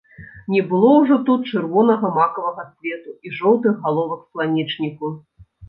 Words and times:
Не 0.53 0.61
было 0.69 0.93
ўжо 1.01 1.17
тут 1.27 1.51
чырвонага 1.51 2.11
макавага 2.17 2.63
цвету 2.73 3.15
і 3.29 3.37
жоўтых 3.39 3.79
галовак 3.87 4.27
сланечніку. 4.31 5.17